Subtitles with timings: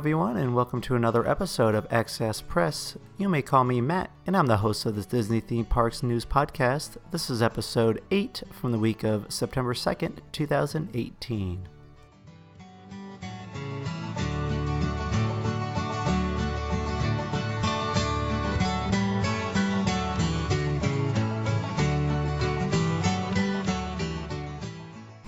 [0.00, 2.96] Everyone, and welcome to another episode of Excess Press.
[3.18, 6.24] You may call me Matt, and I'm the host of the Disney Theme Parks News
[6.24, 6.96] Podcast.
[7.10, 11.68] This is episode 8 from the week of September 2nd, 2018.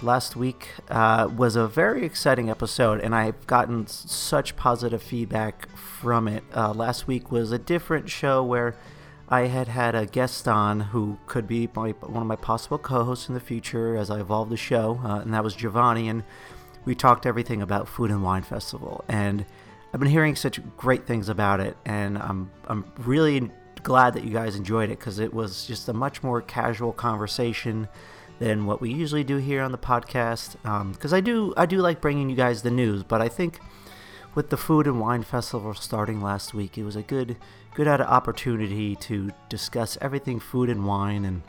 [0.02, 6.28] Last week uh, was a very exciting episode, and I've gotten such positive feedback from
[6.28, 6.44] it.
[6.54, 8.74] Uh, last week was a different show where
[9.28, 13.28] I had had a guest on who could be my, one of my possible co-hosts
[13.28, 16.24] in the future as I evolve the show, uh, and that was Giovanni, and
[16.84, 19.44] we talked everything about Food and Wine Festival, and
[19.92, 23.50] I've been hearing such great things about it, and I'm I'm really
[23.82, 27.88] glad that you guys enjoyed it because it was just a much more casual conversation
[28.42, 30.56] than what we usually do here on the podcast.
[30.92, 33.60] Because um, I do I do like bringing you guys the news, but I think
[34.34, 37.36] with the food and wine festival starting last week, it was a good
[37.74, 41.42] good opportunity to discuss everything food and wine and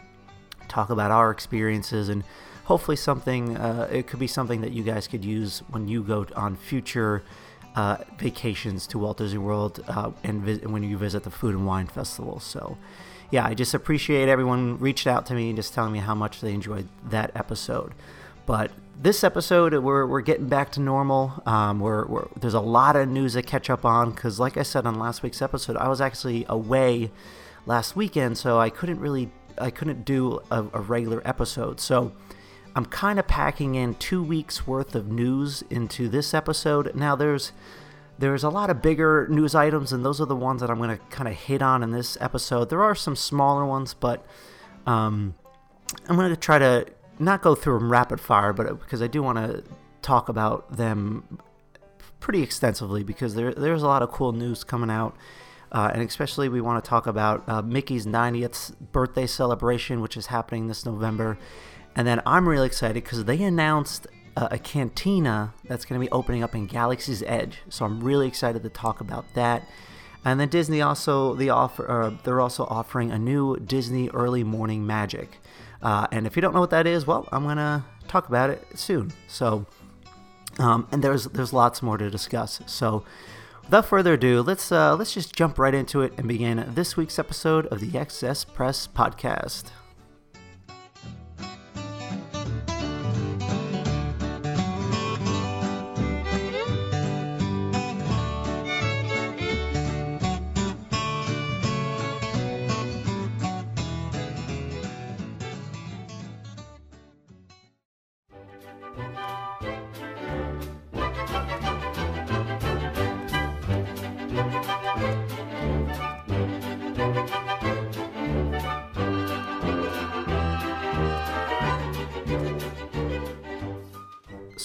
[0.68, 2.24] talk about our experiences and
[2.66, 6.25] hopefully something uh, it could be something that you guys could use when you go
[6.36, 7.24] on future
[7.75, 11.66] uh, vacations to Walt Disney World uh, and vi- when you visit the Food and
[11.66, 12.40] Wine Festival.
[12.40, 12.78] So,
[13.33, 16.39] yeah, I just appreciate everyone reached out to me and just telling me how much
[16.39, 17.95] they enjoyed that episode.
[18.45, 18.69] But
[19.01, 21.41] this episode, we're, we're getting back to normal.
[21.47, 24.61] Um, we're, we're, there's a lot of news to catch up on because, like I
[24.61, 27.09] said on last week's episode, I was actually away
[27.66, 31.79] last weekend, so I couldn't really I couldn't do a, a regular episode.
[31.79, 32.11] So
[32.75, 36.94] I'm kind of packing in two weeks worth of news into this episode.
[36.94, 37.51] Now there's
[38.19, 40.97] there's a lot of bigger news items, and those are the ones that I'm going
[40.97, 42.69] to kind of hit on in this episode.
[42.69, 44.25] There are some smaller ones, but
[44.85, 45.35] um,
[46.07, 46.85] I'm going to try to
[47.19, 49.63] not go through them rapid fire, but because I do want to
[50.01, 51.40] talk about them
[52.19, 55.16] pretty extensively because there, there's a lot of cool news coming out.
[55.72, 60.28] Uh, and especially, we want to talk about uh, Mickey's 90th birthday celebration, which is
[60.28, 61.38] happening this November.
[61.95, 66.11] And then I'm really excited because they announced uh, a cantina that's going to be
[66.11, 67.59] opening up in Galaxy's Edge.
[67.69, 69.67] So I'm really excited to talk about that.
[70.25, 74.85] And then Disney also the offer uh, they're also offering a new Disney Early Morning
[74.88, 75.38] Magic.
[75.81, 78.66] Uh, and if you don't know what that is, well, I'm gonna talk about it
[78.73, 79.11] soon.
[79.27, 79.66] So,
[80.59, 82.61] um, and there's there's lots more to discuss.
[82.67, 83.03] So,
[83.65, 87.19] without further ado, let's uh, let's just jump right into it and begin this week's
[87.19, 89.71] episode of the Excess Press podcast.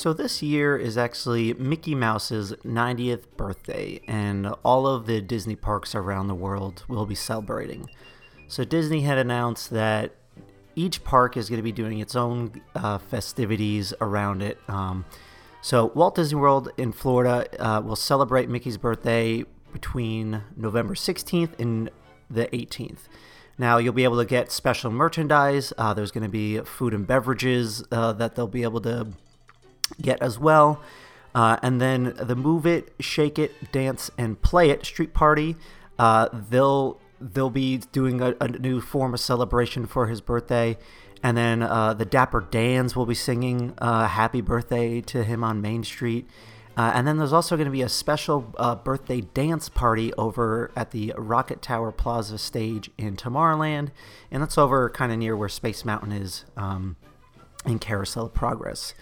[0.09, 5.95] So this year is actually Mickey Mouse's 90th birthday, and all of the Disney parks
[5.95, 7.91] around the world will be celebrating.
[8.47, 10.13] So Disney had announced that
[10.75, 14.59] each park is going to be doing its own uh, festivities around it.
[14.67, 15.05] Um,
[15.61, 19.45] so Walt Disney World in Florida uh, will celebrate Mickey's birthday
[19.75, 21.91] between November 16th and
[22.31, 23.09] the 18th.
[23.59, 25.75] Now you'll be able to get special merchandise.
[25.77, 29.09] Uh, there's going to be food and beverages uh, that they'll be able to
[30.01, 30.83] get as well.
[31.35, 35.57] Uh, and then the Move It, Shake It, Dance, and Play It Street Party.
[35.99, 40.79] Uh, they'll they'll be doing a, a, new form of celebration for his birthday.
[41.23, 45.61] And then uh, the Dapper Dans will be singing uh, Happy Birthday to him on
[45.61, 46.29] Main Street.
[46.77, 50.71] Uh, and then there's also going to be a special uh, birthday dance party over
[50.77, 53.91] at the Rocket Tower Plaza stage in Tomorrowland.
[54.31, 56.95] And that's over kind of near where Space Mountain is um,
[57.67, 58.95] in Carousel Progress.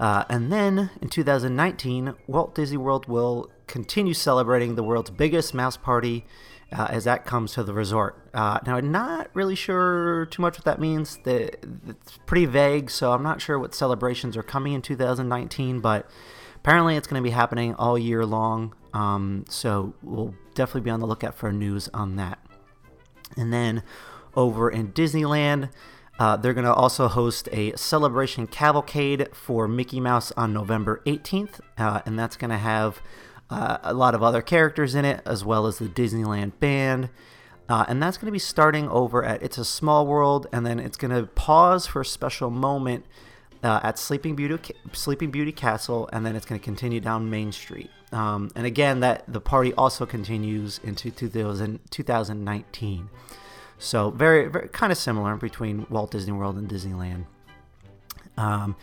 [0.00, 5.76] Uh, and then in 2019, Walt Disney World will continue celebrating the world's biggest mouse
[5.76, 6.24] party
[6.72, 8.16] uh, as that comes to the resort.
[8.32, 11.18] Uh, now, I'm not really sure too much what that means.
[11.24, 11.52] The,
[11.86, 16.08] it's pretty vague, so I'm not sure what celebrations are coming in 2019, but
[16.56, 18.74] apparently it's going to be happening all year long.
[18.94, 22.38] Um, so we'll definitely be on the lookout for news on that.
[23.36, 23.82] And then
[24.34, 25.70] over in Disneyland,
[26.20, 31.60] uh, they're going to also host a celebration cavalcade for Mickey Mouse on November 18th,
[31.78, 33.00] uh, and that's going to have
[33.48, 37.08] uh, a lot of other characters in it, as well as the Disneyland band.
[37.70, 40.78] Uh, and that's going to be starting over at It's a Small World, and then
[40.78, 43.06] it's going to pause for a special moment
[43.62, 47.50] uh, at Sleeping Beauty, Sleeping Beauty Castle, and then it's going to continue down Main
[47.50, 47.90] Street.
[48.12, 53.08] Um, and again, that the party also continues into 2000, 2019.
[53.80, 57.24] So very, very kind of similar between Walt Disney World and Disneyland.
[58.36, 58.76] Um,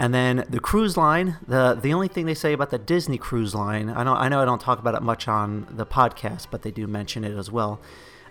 [0.00, 3.54] and then the cruise line, the the only thing they say about the Disney cruise
[3.54, 6.62] line, I know I know I don't talk about it much on the podcast, but
[6.62, 7.80] they do mention it as well.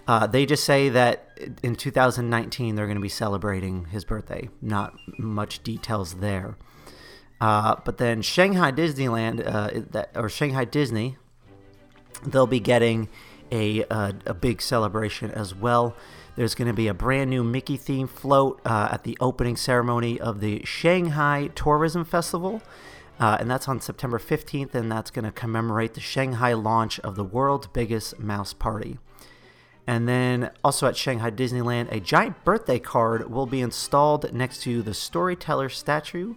[0.05, 1.29] Uh, they just say that
[1.63, 4.49] in 2019 they're going to be celebrating his birthday.
[4.61, 6.57] Not much details there.
[7.39, 11.17] Uh, but then Shanghai Disneyland, uh, or Shanghai Disney,
[12.25, 13.07] they'll be getting
[13.51, 15.95] a, a, a big celebration as well.
[16.35, 20.19] There's going to be a brand new Mickey theme float uh, at the opening ceremony
[20.19, 22.61] of the Shanghai Tourism Festival.
[23.19, 27.15] Uh, and that's on September 15th, and that's going to commemorate the Shanghai launch of
[27.15, 28.97] the world's biggest mouse party.
[29.85, 34.81] And then also at Shanghai Disneyland, a giant birthday card will be installed next to
[34.81, 36.35] the storyteller statue.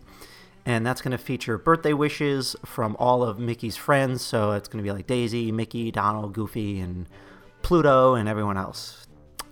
[0.66, 4.22] And that's going to feature birthday wishes from all of Mickey's friends.
[4.22, 7.06] So it's going to be like Daisy, Mickey, Donald, Goofy, and
[7.62, 9.06] Pluto, and everyone else.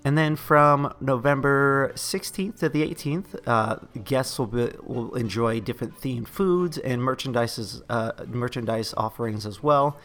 [0.04, 5.96] And then from November 16th to the 18th, uh, guests will, be, will enjoy different
[6.00, 9.96] themed foods and merchandise, uh, merchandise offerings as well.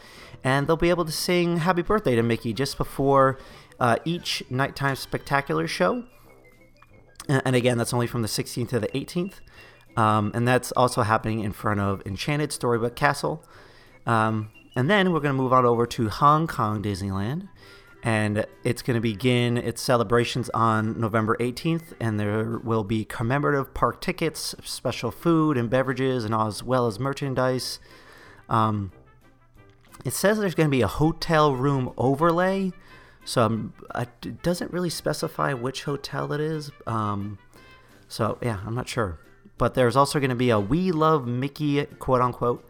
[0.43, 3.39] And they'll be able to sing Happy Birthday to Mickey just before
[3.79, 6.03] uh, each nighttime spectacular show.
[7.27, 9.35] And again, that's only from the 16th to the 18th.
[9.97, 13.43] Um, and that's also happening in front of Enchanted Storybook Castle.
[14.05, 17.49] Um, and then we're going to move on over to Hong Kong Disneyland.
[18.03, 21.93] And it's going to begin its celebrations on November 18th.
[21.99, 26.99] And there will be commemorative park tickets, special food and beverages, and as well as
[26.99, 27.79] merchandise.
[28.47, 28.91] Um,
[30.05, 32.71] it says there's going to be a hotel room overlay
[33.27, 36.71] so it doesn't really specify which hotel it is.
[36.85, 37.37] Um,
[38.07, 39.19] so yeah, I'm not sure.
[39.57, 42.67] But there's also going to be a We Love Mickey quote unquote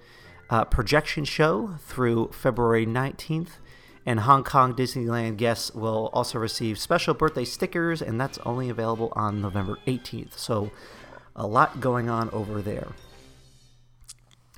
[0.50, 3.60] uh, projection show through February 19th.
[4.06, 9.12] And Hong Kong Disneyland guests will also receive special birthday stickers, and that's only available
[9.18, 10.38] on November 18th.
[10.38, 10.72] So
[11.36, 12.88] a lot going on over there.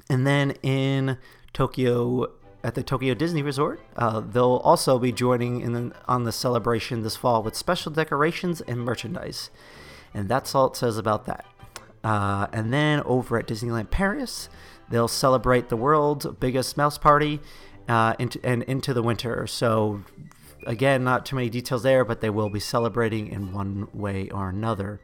[0.08, 1.18] And then in
[1.52, 2.28] Tokyo
[2.64, 3.80] at the Tokyo Disney Resort.
[3.96, 8.62] Uh, they'll also be joining in the, on the celebration this fall with special decorations
[8.62, 9.50] and merchandise.
[10.14, 11.46] And that's all it says about that.
[12.04, 14.50] Uh, and then over at Disneyland Paris,
[14.90, 17.40] they'll celebrate the world's biggest mouse party
[17.88, 19.46] uh, into, and into the winter.
[19.48, 20.04] So,
[20.66, 24.50] again, not too many details there, but they will be celebrating in one way or
[24.50, 25.02] another.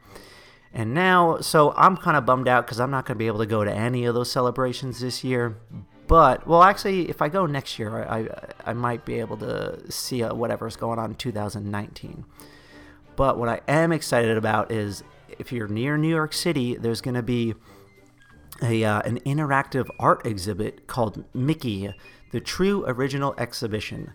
[0.72, 3.38] And now, so I'm kind of bummed out because I'm not going to be able
[3.38, 5.56] to go to any of those celebrations this year.
[6.06, 8.28] But well, actually, if I go next year, I I,
[8.66, 12.24] I might be able to see uh, whatever's going on in 2019.
[13.16, 15.02] But what I am excited about is
[15.38, 17.54] if you're near New York City, there's going to be
[18.62, 21.92] a uh, an interactive art exhibit called Mickey:
[22.32, 24.12] The True Original Exhibition.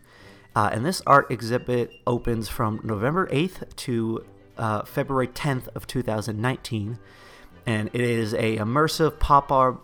[0.55, 4.25] Uh, and this art exhibit opens from November 8th to
[4.57, 6.99] uh, February 10th of 2019,
[7.65, 9.77] and it is a immersive pop art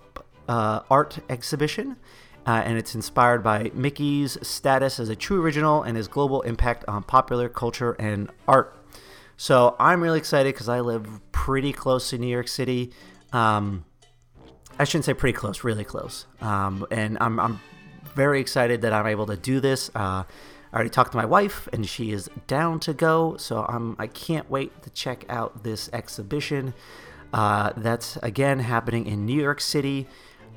[0.48, 1.98] uh, art exhibition.
[2.46, 6.86] Uh, and it's inspired by Mickey's status as a true original and his global impact
[6.88, 8.77] on popular culture and art.
[9.38, 12.92] So I'm really excited because I live pretty close to New York City.
[13.32, 13.86] Um,
[14.80, 16.26] I shouldn't say pretty close, really close.
[16.42, 17.60] Um, and I'm, I'm,
[18.16, 19.90] very excited that I'm able to do this.
[19.94, 20.26] Uh, I
[20.74, 23.38] already talked to my wife, and she is down to go.
[23.38, 26.74] So I'm, I can't wait to check out this exhibition.
[27.32, 30.08] Uh, that's again happening in New York City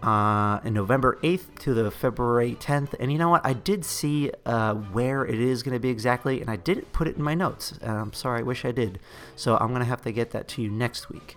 [0.02, 2.95] uh, in November 8th to the February 10th.
[2.99, 3.45] And you know what?
[3.45, 7.09] I did see uh, where it is going to be exactly, and I didn't put
[7.09, 7.73] it in my notes.
[7.83, 8.99] And I'm sorry, I wish I did.
[9.37, 11.37] So I'm going to have to get that to you next week.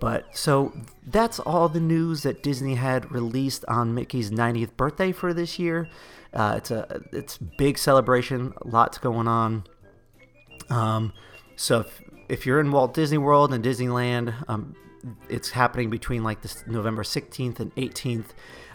[0.00, 0.72] But so
[1.06, 5.88] that's all the news that Disney had released on Mickey's 90th birthday for this year.
[6.32, 9.64] Uh, it's a it's big celebration, lots going on.
[10.70, 11.12] Um,
[11.56, 14.76] so if, if you're in Walt Disney World and Disneyland, um,
[15.28, 18.26] it's happening between like this November 16th and 18th.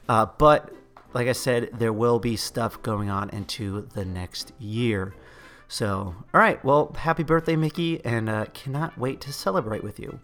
[0.07, 0.73] Uh, but
[1.13, 5.13] like I said, there will be stuff going on into the next year.
[5.67, 10.19] So, all right, well, happy birthday, Mickey, and uh, cannot wait to celebrate with you.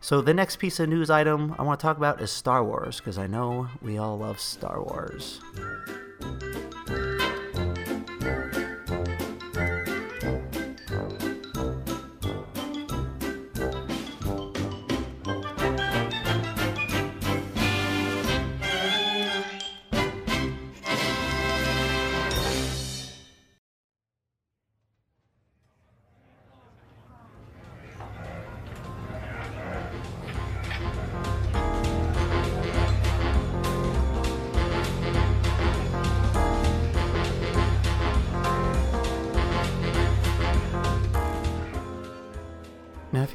[0.00, 2.98] So, the next piece of news item I want to talk about is Star Wars,
[2.98, 5.40] because I know we all love Star Wars.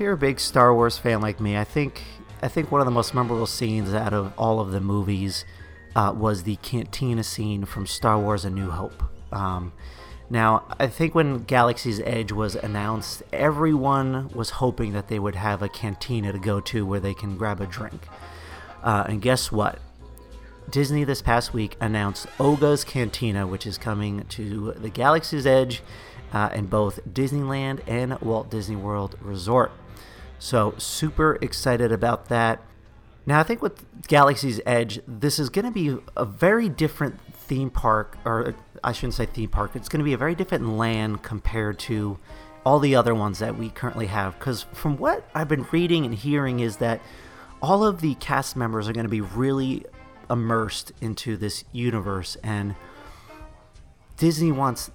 [0.10, 2.02] You're a big Star Wars fan like me, I think
[2.42, 5.46] I think one of the most memorable scenes out of all of the movies
[5.96, 9.04] uh, was the cantina scene from Star Wars: A New Hope.
[9.32, 9.72] Um,
[10.28, 15.62] now, I think when Galaxy's Edge was announced, everyone was hoping that they would have
[15.62, 18.08] a cantina to go to where they can grab a drink.
[18.82, 19.78] Uh, and guess what?
[20.72, 25.84] Disney this past week announced Oga's Cantina, which is coming to the Galaxy's Edge
[26.34, 29.72] uh, in both Disneyland and Walt Disney World Resort.
[30.40, 32.62] So, super excited about that.
[33.26, 37.70] Now, I think with Galaxy's Edge, this is going to be a very different theme
[37.70, 41.22] park, or I shouldn't say theme park, it's going to be a very different land
[41.22, 42.18] compared to
[42.66, 44.40] all the other ones that we currently have.
[44.40, 47.02] Because from what I've been reading and hearing, is that
[47.62, 49.86] all of the cast members are going to be really
[50.30, 52.76] immersed into this universe, and
[54.18, 54.92] Disney wants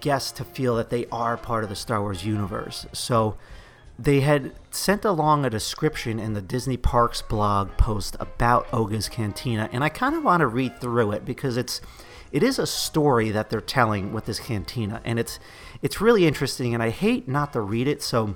[0.00, 2.86] guests to feel that they are part of the Star Wars universe.
[2.92, 3.36] So
[3.98, 9.68] they had sent along a description in the Disney Parks blog post about Oga's Cantina,
[9.72, 11.80] and I kind of want to read through it because it's
[12.34, 15.38] it is a story that they're telling with this cantina, and it's
[15.82, 16.74] it's really interesting.
[16.74, 18.34] And I hate not to read it, so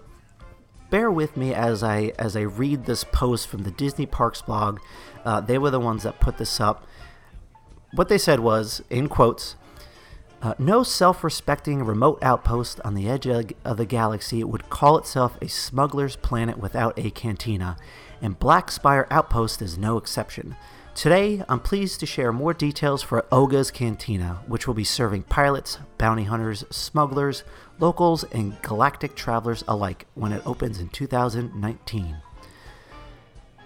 [0.88, 4.79] bear with me as I as I read this post from the Disney Parks blog.
[5.25, 6.87] Uh, they were the ones that put this up.
[7.93, 9.57] What they said was, in quotes,
[10.40, 15.37] uh, no self respecting remote outpost on the edge of, the galaxy would call itself
[15.42, 17.76] a smuggler's planet without a cantina,
[18.23, 20.57] and Black Spire Outpost is no exception.
[20.95, 25.78] Today, I'm pleased to share more details for Oga's Cantina, which will be serving pilots,
[25.97, 27.45] bounty hunters, smugglers,
[27.78, 32.16] locals, and galactic travelers alike when it opens in 2019.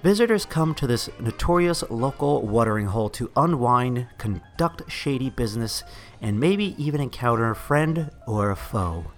[0.02, 5.84] Visitors come to this notorious local watering hole to unwind, conduct shady business,
[6.20, 9.12] and maybe even encounter a friend or a foe.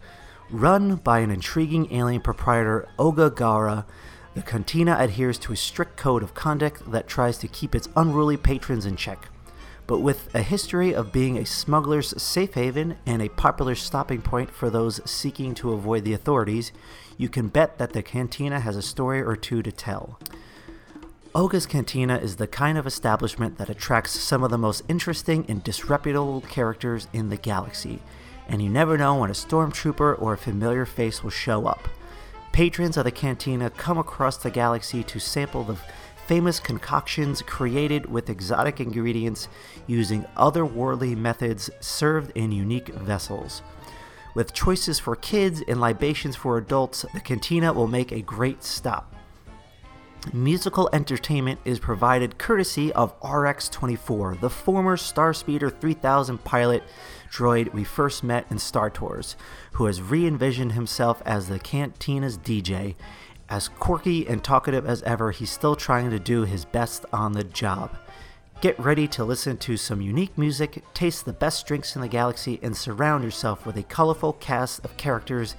[0.51, 3.87] Run by an intriguing alien proprietor, Oga Garra,
[4.35, 8.37] the cantina adheres to a strict code of conduct that tries to keep its unruly
[8.37, 9.29] patrons in check.
[9.87, 14.51] But with a history of being a smuggler's safe haven and a popular stopping point
[14.51, 16.73] for those seeking to avoid the authorities,
[17.17, 20.19] you can bet that the cantina has a story or two to tell.
[21.37, 25.65] Oga's Cantina is the kind of establishment that attracts some of the most interesting and
[25.65, 27.99] disreputable characters in the galaxy,
[28.47, 31.89] and you never know when a stormtrooper or a familiar face will show up.
[32.53, 35.77] Patrons of the cantina come across the galaxy to sample the
[36.29, 39.49] famous concoctions created with exotic ingredients
[39.89, 43.61] using otherworldly methods served in unique vessels.
[44.37, 49.14] With choices for kids and libations for adults, the cantina will make a great stop.
[50.33, 56.83] Musical entertainment is provided courtesy of RX 24, the former Starspeeder 3000 pilot
[57.31, 59.37] droid we first met in Star Tours,
[59.73, 62.95] who has re envisioned himself as the Cantina's DJ.
[63.51, 67.45] As quirky and talkative as ever, he's still trying to do his best on the
[67.45, 67.95] job.
[68.63, 72.59] Get ready to listen to some unique music, taste the best drinks in the galaxy,
[72.63, 75.55] and surround yourself with a colorful cast of characters.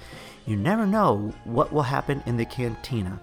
[0.48, 3.22] You never know what will happen in the cantina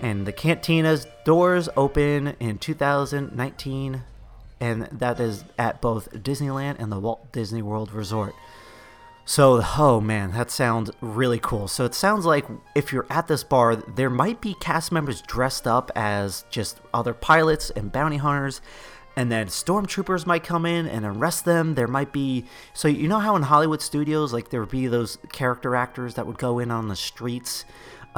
[0.00, 4.02] and the cantina's doors open in 2019
[4.60, 8.34] and that is at both disneyland and the walt disney world resort.
[9.24, 11.68] So oh man that sounds really cool.
[11.68, 15.66] So it sounds like if you're at this bar there might be cast members dressed
[15.66, 18.60] up as just other pilots and bounty hunters
[19.16, 21.74] and then stormtroopers might come in and arrest them.
[21.74, 25.18] There might be so you know how in hollywood studios like there would be those
[25.32, 27.64] character actors that would go in on the streets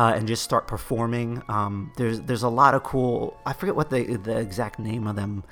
[0.00, 1.42] uh, and just start performing.
[1.50, 3.36] Um, there's there's a lot of cool.
[3.44, 5.44] I forget what the the exact name of them.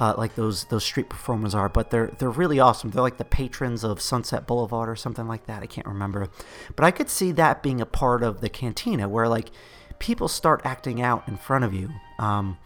[0.00, 2.90] Uh, like those those street performers are, but they're they're really awesome.
[2.90, 5.62] They're like the patrons of Sunset Boulevard or something like that.
[5.62, 6.26] I can't remember,
[6.74, 9.52] but I could see that being a part of the cantina where like
[10.00, 11.90] people start acting out in front of you.
[12.18, 12.58] Um,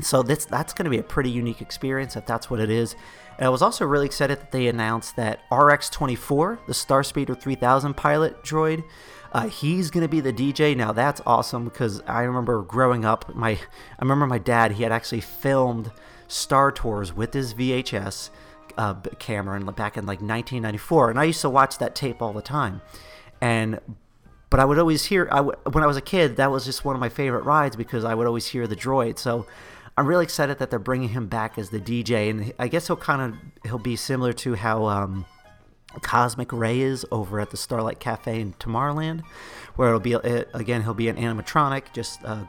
[0.00, 2.96] so that's that's going to be a pretty unique experience if that's what it is.
[3.38, 8.42] And I was also really excited that they announced that RX-24, the Starspeeder 3000 pilot
[8.44, 8.84] droid,
[9.32, 10.76] uh, he's going to be the DJ.
[10.76, 13.58] Now that's awesome because I remember growing up, my I
[14.00, 15.90] remember my dad he had actually filmed
[16.28, 18.30] Star Tours with his VHS
[18.76, 22.32] uh, camera and back in like 1994, and I used to watch that tape all
[22.32, 22.80] the time.
[23.40, 23.80] And
[24.50, 26.84] but I would always hear I w- when I was a kid that was just
[26.84, 29.18] one of my favorite rides because I would always hear the droid.
[29.18, 29.46] So
[29.96, 32.96] I'm really excited that they're bringing him back as the DJ, and I guess he'll
[32.96, 35.24] kind of he'll be similar to how um,
[36.02, 39.22] Cosmic Ray is over at the Starlight Cafe in Tomorrowland,
[39.76, 42.44] where it'll be uh, again he'll be an animatronic, just uh,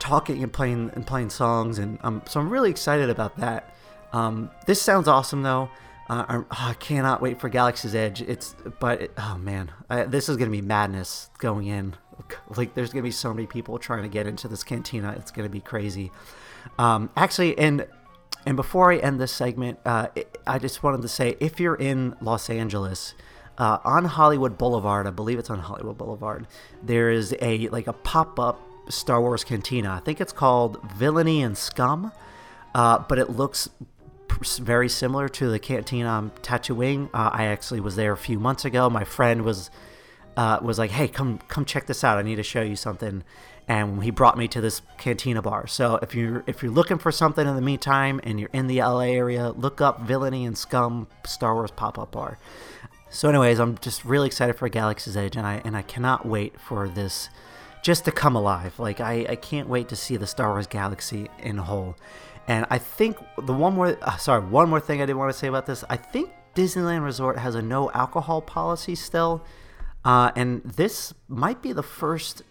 [0.00, 3.72] talking and playing and playing songs, and um, so I'm really excited about that.
[4.12, 5.70] Um, this sounds awesome though.
[6.08, 8.20] Uh, oh, I cannot wait for Galaxy's Edge.
[8.22, 11.94] It's but it, oh man, I, this is gonna be madness going in.
[12.56, 15.14] Like there's gonna be so many people trying to get into this cantina.
[15.16, 16.10] It's gonna be crazy.
[16.78, 17.86] Um, actually, and
[18.46, 20.08] and before I end this segment, uh,
[20.46, 23.14] I just wanted to say if you're in Los Angeles,
[23.58, 26.46] uh, on Hollywood Boulevard, I believe it's on Hollywood Boulevard,
[26.82, 29.92] there is a like a pop up Star Wars cantina.
[29.92, 32.12] I think it's called Villainy and Scum,
[32.74, 33.68] uh, but it looks
[34.58, 37.10] very similar to the cantina on Tatooine.
[37.12, 38.88] Uh, I actually was there a few months ago.
[38.88, 39.70] My friend was
[40.36, 42.18] uh, was like, "Hey, come come check this out.
[42.18, 43.24] I need to show you something."
[43.68, 45.68] and he brought me to this cantina bar.
[45.68, 48.80] So if you're if you're looking for something in the meantime and you're in the
[48.80, 52.36] LA area, look up Villainy and Scum Star Wars pop up bar.
[53.10, 56.60] So, anyways, I'm just really excited for Galaxy's Edge, and I and I cannot wait
[56.60, 57.28] for this
[57.82, 58.78] just to come alive.
[58.78, 61.96] Like I, I can't wait to see the Star Wars galaxy in whole.
[62.48, 65.38] And I think the one more uh, sorry one more thing I did want to
[65.38, 65.84] say about this.
[65.88, 69.44] I think Disneyland Resort has a no alcohol policy still.
[70.04, 72.42] Uh, and this might be the first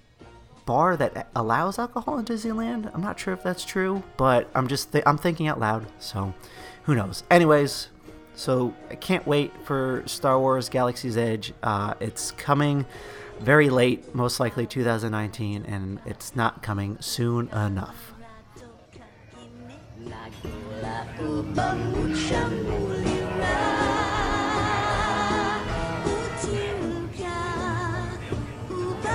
[0.66, 2.94] bar that allows alcohol in Disneyland.
[2.94, 5.88] I'm not sure if that's true, but I'm just th- I'm thinking out loud.
[5.98, 6.34] So,
[6.84, 7.24] who knows?
[7.32, 7.90] Anyways,
[8.36, 11.54] so I can't wait for Star Wars Galaxy's Edge.
[11.64, 12.86] Uh, it's coming
[13.40, 18.14] very late, most likely 2019, and it's not coming soon enough.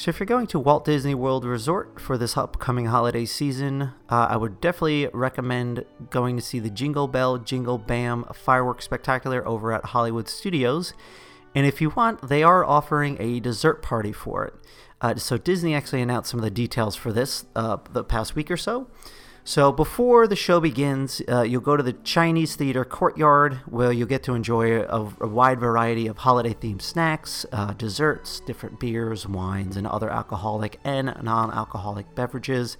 [0.00, 4.28] So, if you're going to Walt Disney World Resort for this upcoming holiday season, uh,
[4.30, 9.74] I would definitely recommend going to see the Jingle Bell Jingle Bam fireworks spectacular over
[9.74, 10.94] at Hollywood Studios.
[11.54, 14.54] And if you want, they are offering a dessert party for it.
[15.02, 18.50] Uh, so, Disney actually announced some of the details for this uh, the past week
[18.50, 18.88] or so.
[19.42, 24.06] So before the show begins, uh, you'll go to the Chinese Theater courtyard where you'll
[24.06, 29.26] get to enjoy a, a wide variety of holiday themed snacks, uh, desserts, different beers,
[29.26, 32.76] wines, and other alcoholic and non alcoholic beverages.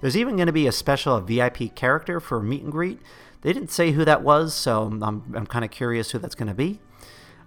[0.00, 3.00] There's even going to be a special VIP character for a meet and greet.
[3.42, 6.48] They didn't say who that was, so I'm, I'm kind of curious who that's going
[6.48, 6.80] to be.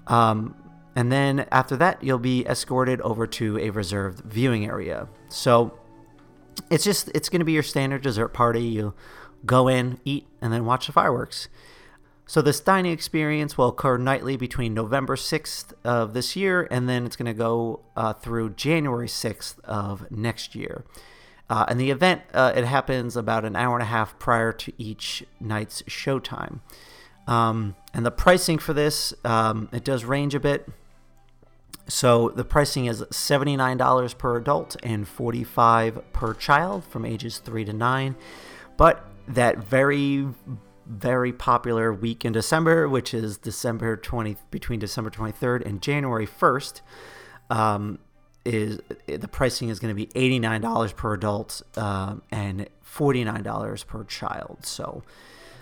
[0.08, 0.56] Um,
[0.96, 5.08] and then after that, you'll be escorted over to a reserved viewing area.
[5.30, 5.78] So
[6.70, 8.64] it's just it's going to be your standard dessert party.
[8.64, 8.94] You
[9.46, 11.48] go in, eat, and then watch the fireworks.
[12.26, 17.08] So this dining experience will occur nightly between November 6th of this year, and then
[17.08, 20.86] it's going to go uh, through January 6th of next year.
[21.50, 24.72] Uh, and the event uh, it happens about an hour and a half prior to
[24.78, 26.60] each night's showtime.
[27.26, 30.70] Um, and the pricing for this um, it does range a bit.
[31.90, 37.74] So the pricing is $79 per adult and 45 per child from ages 3 to
[37.74, 38.16] 9.
[38.78, 40.28] But that very
[40.90, 46.82] very popular week in December, which is December 20 between December 23rd and January 1st,
[47.52, 48.00] um,
[48.44, 54.58] is the pricing is going to be $89 per adult uh, and $49 per child.
[54.62, 55.04] So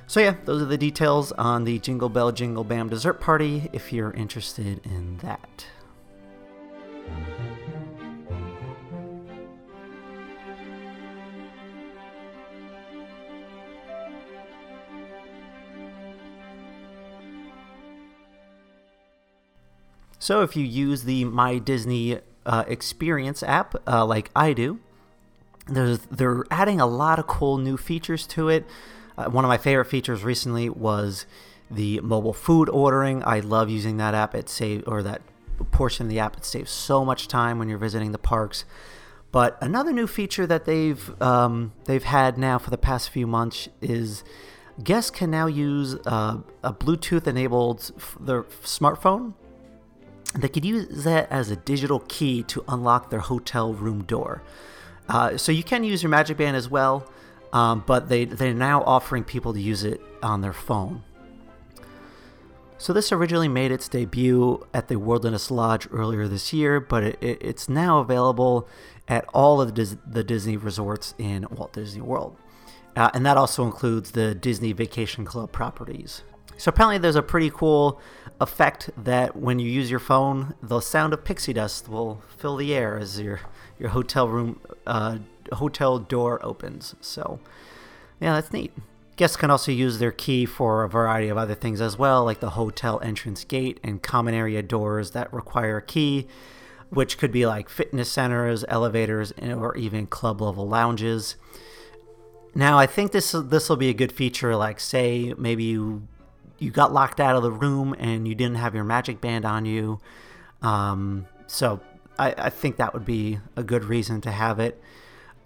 [0.09, 3.91] so yeah, those are the details on the Jingle Bell Jingle Bam dessert party if
[3.91, 5.65] you're interested in that.
[20.27, 24.79] So if you use the My Disney uh, Experience app, uh, like I do,
[25.67, 28.65] they're adding a lot of cool new features to it.
[29.17, 31.25] Uh, one of my favorite features recently was
[31.71, 33.23] the mobile food ordering.
[33.23, 34.35] I love using that app.
[34.35, 35.21] It saves or that
[35.65, 36.37] portion of the app.
[36.37, 38.65] It saves so much time when you're visiting the parks.
[39.31, 43.67] But another new feature that they've um, they've had now for the past few months
[43.81, 44.23] is
[44.83, 49.33] guests can now use uh, a Bluetooth enabled f- their smartphone.
[50.33, 54.43] They could use that as a digital key to unlock their hotel room door.
[55.09, 57.09] Uh, so you can use your Magic Band as well
[57.53, 61.03] um, but they, they're now offering people to use it on their phone.
[62.79, 67.17] So this originally made its debut at the Wilderness Lodge earlier this year, but it,
[67.21, 68.67] it, it's now available
[69.07, 72.37] at all of the, Dis- the, Disney resorts in Walt Disney World.
[72.95, 76.21] Uh, and that also includes the Disney Vacation Club properties.
[76.57, 77.99] So apparently there's a pretty cool
[78.39, 82.73] effect that when you use your phone, the sound of pixie dust will fill the
[82.75, 83.41] air as your,
[83.79, 85.17] your hotel room uh,
[85.53, 86.95] hotel door opens.
[87.01, 87.39] So,
[88.19, 88.71] yeah, that's neat.
[89.17, 92.39] Guests can also use their key for a variety of other things as well, like
[92.39, 96.27] the hotel entrance gate and common area doors that require a key,
[96.91, 101.35] which could be like fitness centers, elevators, or even club level lounges.
[102.53, 104.55] Now, I think this this will be a good feature.
[104.55, 106.07] Like, say maybe you
[106.59, 109.65] you got locked out of the room and you didn't have your magic band on
[109.65, 109.99] you.
[110.61, 111.81] Um, so
[112.19, 114.79] I, I think that would be a good reason to have it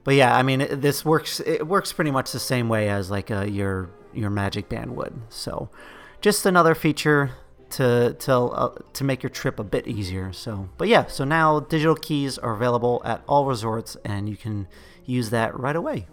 [0.04, 1.40] but yeah, I mean, this works.
[1.40, 4.96] It works pretty much the same way as like a, uh, your your Magic Band
[4.96, 5.14] would.
[5.30, 5.70] So,
[6.22, 7.32] just another feature
[7.72, 10.34] to to uh, to make your trip a bit easier.
[10.34, 14.68] So, but yeah, so now digital keys are available at all resorts, and you can
[15.06, 16.08] use that right away.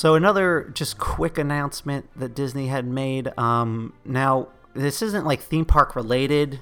[0.00, 3.38] So another just quick announcement that Disney had made.
[3.38, 6.60] Um, now this isn't like theme park related.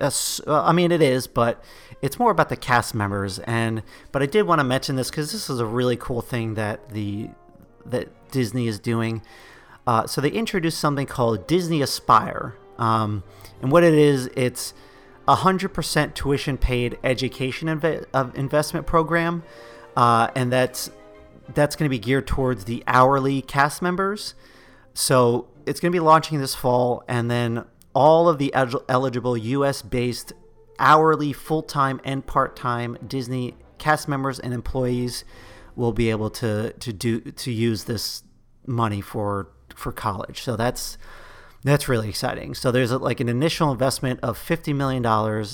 [0.00, 0.10] Uh,
[0.48, 1.62] I mean, it is, but
[2.00, 3.40] it's more about the cast members.
[3.40, 6.54] And but I did want to mention this because this is a really cool thing
[6.54, 7.28] that the
[7.84, 9.20] that Disney is doing.
[9.86, 13.22] Uh, so they introduced something called Disney Aspire, um,
[13.60, 14.72] and what it is, it's
[15.28, 19.42] a hundred percent tuition paid education inv- investment program,
[19.94, 20.90] uh, and that's
[21.54, 24.34] that's going to be geared towards the hourly cast members.
[24.94, 29.82] So it's going to be launching this fall, and then all of the eligible US
[29.82, 30.32] based
[30.78, 35.24] hourly, full time, and part time Disney cast members and employees
[35.74, 38.22] will be able to, to do to use this
[38.66, 40.42] money for for college.
[40.42, 40.98] So that's
[41.66, 42.54] that's really exciting.
[42.54, 45.04] So there's a, like an initial investment of $50 million,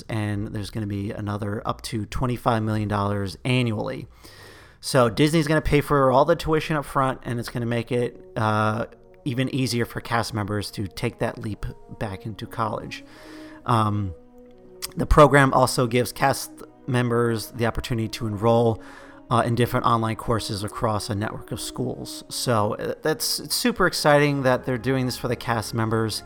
[0.09, 4.07] and there's going to be another up to $25 million annually.
[4.85, 7.67] So Disney's going to pay for all the tuition up front, and it's going to
[7.67, 8.87] make it uh,
[9.23, 11.65] even easier for cast members to take that leap
[11.99, 13.05] back into college.
[13.65, 14.13] Um,
[14.97, 16.51] the program also gives cast
[16.85, 18.83] members the opportunity to enroll
[19.31, 22.25] uh, in different online courses across a network of schools.
[22.27, 26.23] So uh, that's super exciting that they're doing this for the cast members.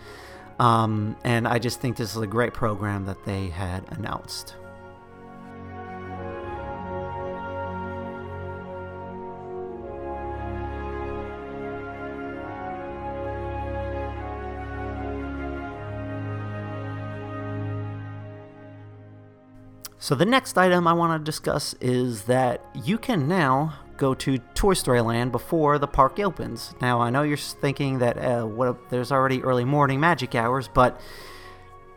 [0.58, 4.56] Um, and I just think this is a great program that they had announced.
[20.08, 24.38] So the next item I want to discuss is that you can now go to
[24.56, 26.74] Toy Story Land before the park opens.
[26.80, 31.02] Now I know you're thinking that uh, what there's already early morning magic hours, but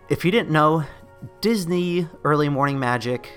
[0.09, 0.83] if you didn't know,
[1.40, 3.31] Disney Early Morning Magic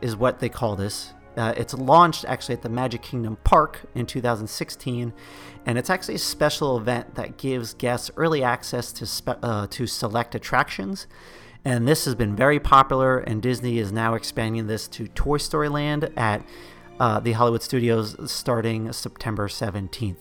[0.00, 1.12] is what they call this.
[1.36, 5.12] Uh, it's launched actually at the Magic Kingdom Park in 2016,
[5.66, 9.86] and it's actually a special event that gives guests early access to spe- uh, to
[9.86, 11.06] select attractions
[11.66, 15.68] and this has been very popular, and Disney is now expanding this to Toy Story
[15.68, 16.46] Land at
[17.00, 20.20] uh, the Hollywood Studios starting September 17th.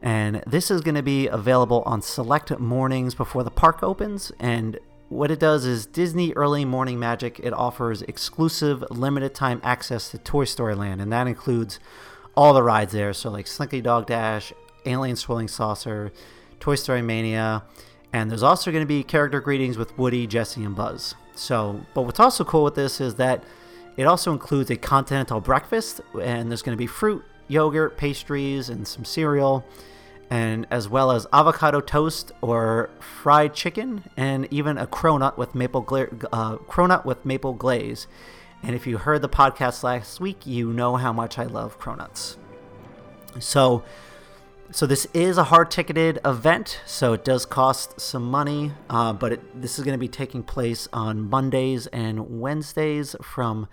[0.00, 4.30] And this is going to be available on select mornings before the park opens.
[4.38, 4.78] And
[5.08, 10.18] what it does is Disney Early Morning Magic, it offers exclusive limited time access to
[10.18, 11.00] Toy Story Land.
[11.00, 11.80] And that includes
[12.36, 13.12] all the rides there.
[13.12, 14.52] So, like Slinky Dog Dash,
[14.86, 16.12] Alien Swirling Saucer,
[16.60, 17.64] Toy Story Mania.
[18.12, 21.14] And there's also going to be character greetings with Woody, Jesse, and Buzz.
[21.34, 23.44] So, but what's also cool with this is that
[23.96, 28.86] it also includes a continental breakfast, and there's going to be fruit, yogurt, pastries, and
[28.86, 29.64] some cereal,
[30.28, 35.80] and as well as avocado toast or fried chicken, and even a cronut with maple
[35.80, 38.06] gla- uh, cronut with maple glaze.
[38.62, 42.36] And if you heard the podcast last week, you know how much I love cronuts.
[43.38, 43.82] So,
[44.72, 49.32] so this is a hard ticketed event, so it does cost some money, uh, but
[49.32, 53.68] it, this is going to be taking place on Mondays and Wednesdays from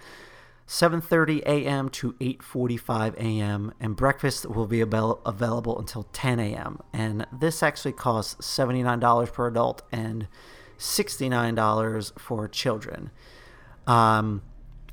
[0.68, 1.90] 7:30 a.m.
[1.90, 3.74] to 8:45 a.m.
[3.80, 6.80] and breakfast will be avail- available until 10 a.m.
[6.92, 10.28] and this actually costs $79 per adult and
[10.80, 13.12] $69 for children.
[13.86, 14.42] Um,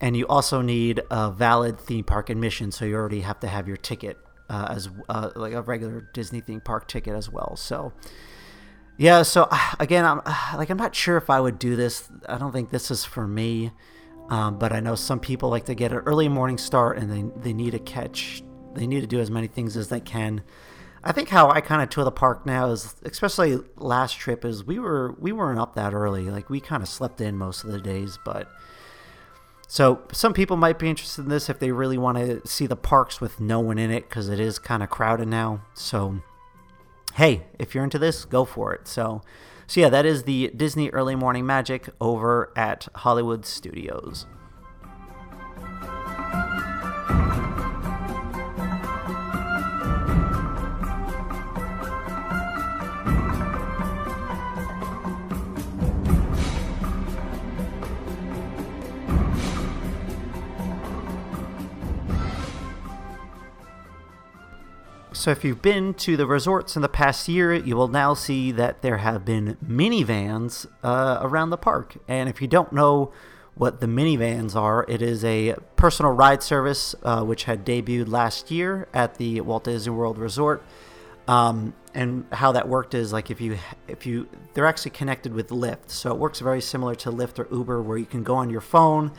[0.01, 3.67] and you also need a valid theme park admission, so you already have to have
[3.67, 7.57] your ticket uh, as uh, like a regular Disney theme park ticket as well.
[7.57, 7.93] So
[8.97, 9.49] yeah, so
[9.81, 10.21] again, I'm
[10.57, 12.09] like I'm not sure if I would do this.
[12.29, 13.73] I don't think this is for me.
[14.31, 17.41] Um, but I know some people like to get an early morning start and they
[17.41, 18.43] they need to catch.
[18.75, 20.43] They need to do as many things as they can.
[21.07, 24.65] I think how I kind of tour the park now is, especially last trip, is
[24.65, 26.31] we were we weren't up that early.
[26.31, 28.51] Like we kind of slept in most of the days, but
[29.67, 32.77] so some people might be interested in this if they really want to see the
[32.77, 35.63] parks with no one in it because it is kind of crowded now.
[35.75, 36.21] So
[37.15, 38.87] hey, if you're into this, go for it.
[38.87, 39.23] So
[39.67, 44.27] so yeah, that is the Disney Early Morning Magic over at Hollywood Studios.
[65.25, 68.53] So, if you've been to the resorts in the past year, you will now see
[68.53, 71.97] that there have been Minnie Vans uh, around the park.
[72.07, 73.11] And if you don't know
[73.55, 78.07] what the Minnie Vans are, it is a personal ride service uh, which had debuted
[78.07, 80.63] last year at the Walt Disney World Resort.
[81.27, 83.57] Um, and how that worked is like if you
[83.89, 87.49] if you they're actually connected with Lyft, so it works very similar to Lyft or
[87.51, 89.11] Uber, where you can go on your phone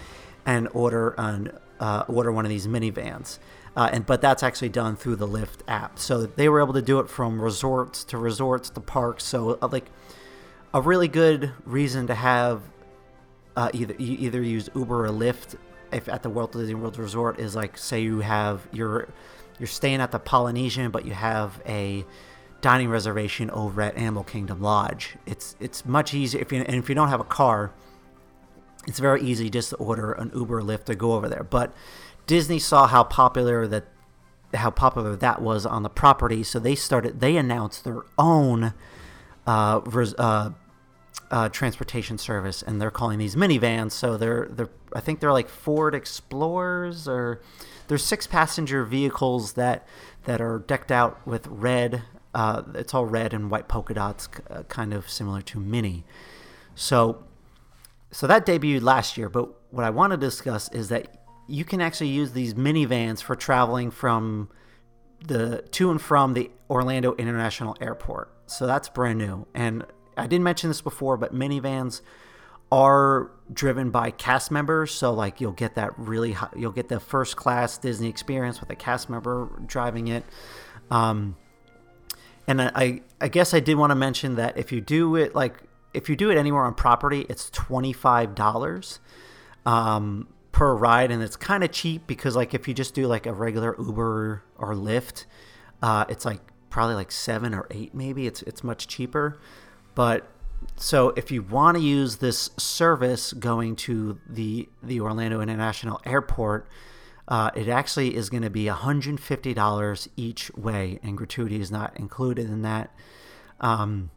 [0.45, 3.39] and order an uh, order one of these Minnie Vans.
[3.75, 5.99] Uh, and but that's actually done through the Lyft app.
[5.99, 9.23] So they were able to do it from resorts to resorts to parks.
[9.25, 9.89] So uh, like
[10.73, 12.61] a really good reason to have
[13.55, 15.55] uh, either you either use Uber or Lyft
[15.91, 19.07] if at the Walt Disney World Resort is like say you have you're
[19.59, 22.05] you're staying at the Polynesian but you have a
[22.61, 25.17] dining reservation over at Animal Kingdom Lodge.
[25.25, 27.71] It's it's much easier if you and if you don't have a car,
[28.87, 31.43] it's very easy just to order an Uber or Lyft to go over there.
[31.43, 31.73] But
[32.27, 33.85] Disney saw how popular that
[34.53, 37.19] how popular that was on the property, so they started.
[37.19, 38.73] They announced their own
[39.45, 40.51] uh, res, uh,
[41.31, 43.93] uh, transportation service, and they're calling these Minnie Vans.
[43.93, 47.41] So they're they're I think they're like Ford Explorers, or
[47.87, 49.87] they're six passenger vehicles that
[50.23, 52.03] that are decked out with red.
[52.33, 56.03] Uh, it's all red and white polka dots, uh, kind of similar to Minnie.
[56.75, 57.23] So,
[58.11, 59.29] so that debuted last year.
[59.29, 63.21] But what I want to discuss is that you can actually use these Minnie Vans
[63.21, 64.49] for traveling from
[65.25, 68.31] the to and from the Orlando International Airport.
[68.47, 69.47] So that's brand new.
[69.53, 69.85] And
[70.17, 72.01] I didn't mention this before, but Minnie Vans
[72.71, 74.91] are driven by cast members.
[74.91, 78.69] So like you'll get that really high, you'll get the first class Disney experience with
[78.69, 80.25] a cast member driving it.
[80.89, 81.35] Um,
[82.47, 85.63] and I I guess I did want to mention that if you do it like
[85.93, 88.99] if you do it anywhere on property, it's twenty five dollars.
[89.65, 93.25] Um, per ride and it's kind of cheap because like if you just do like
[93.25, 95.25] a regular uber or lyft
[95.81, 96.39] uh, it's like
[96.69, 98.25] probably like seven or eight maybe.
[98.25, 99.37] It's it's much cheaper.
[99.95, 100.31] But
[100.77, 106.69] so if you want to use this service going to the the orlando international airport
[107.27, 112.45] uh, it actually is going to be $150 each way and gratuity is not included
[112.45, 112.93] in that.
[113.59, 114.11] Um,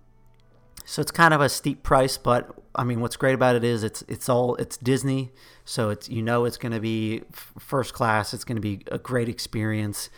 [0.84, 3.82] so it's kind of a steep price, but I mean, what's great about it is
[3.82, 5.32] it's it's all it's Disney,
[5.64, 7.22] so it's you know it's going to be
[7.58, 8.32] first class.
[8.32, 10.08] It's going to be a great experience.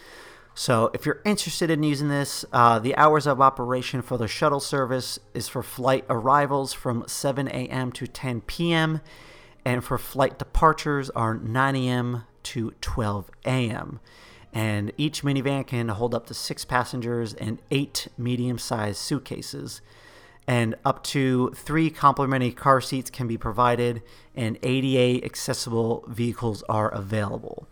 [0.55, 4.61] So if you're interested in using this, uh, the hours of operation for the shuttle
[4.61, 7.93] service is for flight arrivals from 7 a.m.
[7.93, 9.01] to 10 p.m.
[9.65, 12.25] and for flight departures are 9 a.m.
[12.43, 14.01] to 12 a.m.
[14.53, 19.81] And each Minnie Van can hold up to six passengers and eight medium sized suitcases.
[20.51, 24.03] And up to three complimentary car seats can be provided,
[24.35, 27.69] and ADA accessible vehicles are available.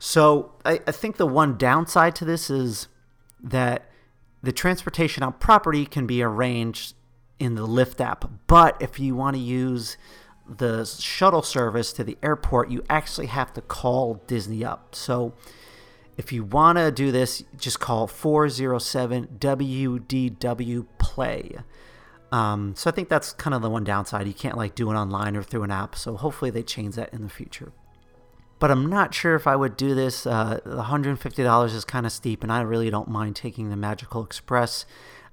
[0.00, 2.88] So I, I think the one downside to this is
[3.40, 3.88] that
[4.42, 6.96] the transportation on property can be arranged
[7.38, 8.28] in the Lyft app.
[8.48, 9.96] But if you want to use
[10.48, 14.96] the shuttle service to the airport, you actually have to call Disney up.
[14.96, 15.34] So
[16.16, 21.58] if you want to do this, just call 407 WDW Play.
[22.32, 24.26] Um, so I think that's kind of the one downside.
[24.26, 25.96] You can't like do it online or through an app.
[25.96, 27.72] So hopefully they change that in the future.
[28.60, 30.26] But I'm not sure if I would do this.
[30.26, 34.84] Uh, $150 is kind of steep, and I really don't mind taking the Magical Express.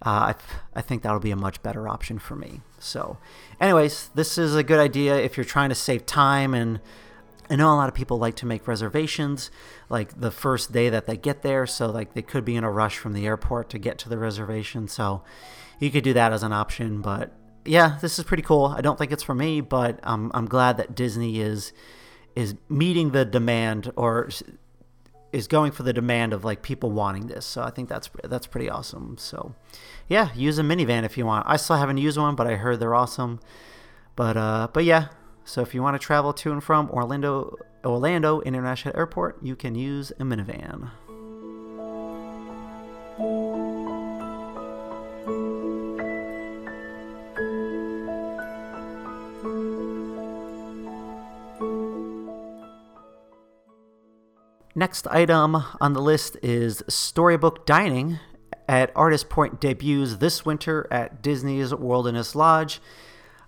[0.02, 0.36] Uh, I,
[0.76, 2.62] I think that'll be a much better option for me.
[2.80, 3.18] So,
[3.60, 6.54] anyways, this is a good idea if you're trying to save time.
[6.54, 6.80] And
[7.50, 9.52] I know a lot of people like to make reservations
[9.90, 11.68] like the first day that they get there.
[11.68, 14.18] So, like, they could be in a rush from the airport to get to the
[14.18, 14.88] reservation.
[14.88, 15.22] So,
[15.80, 17.02] you could do that as an option.
[17.02, 17.32] But
[17.66, 18.66] yeah, this is pretty cool.
[18.66, 21.74] I don't think it's for me, but um, I'm glad that Disney is
[22.36, 24.30] is meeting the demand or
[25.34, 27.46] is going for the demand of like people wanting this.
[27.46, 29.18] So I think that's that's pretty awesome.
[29.18, 29.54] So
[30.08, 31.46] yeah, use a Minnie Van if you want.
[31.48, 33.40] I still haven't used one, but I heard they're awesome.
[34.16, 35.08] But uh, but yeah.
[35.46, 39.76] So if you want to travel to and from Orlando Orlando International Airport, you can
[39.76, 40.92] use a Minnie Van.
[54.78, 58.20] Next item on the list is Storybook Dining
[58.70, 62.80] at Artist Point debuts this winter at Disney's Wilderness Lodge.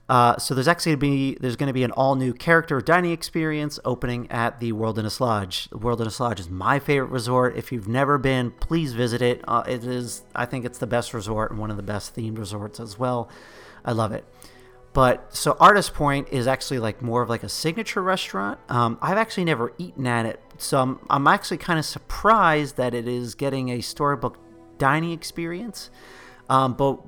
[0.10, 2.82] Uh, so there's actually going to be there's going to be an all new character
[2.82, 5.70] dining experience opening at the Wilderness Lodge.
[5.70, 7.56] The Wilderness Lodge is my favorite resort.
[7.56, 9.44] If you've never been, please visit it.
[9.48, 12.39] Uh, it is I think it's the best resort and one of the best themed
[12.39, 13.30] resorts as well.
[13.86, 14.26] I love it.
[14.91, 18.60] But so Artist Point is actually like more of like a signature restaurant.
[18.69, 22.93] Um, I've actually never eaten at it, so I'm, I'm actually kind of surprised that
[22.93, 24.38] it is getting a storybook
[24.78, 25.89] dining experience.
[26.49, 26.99] Um, but